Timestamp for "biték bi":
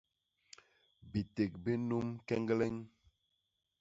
1.11-1.73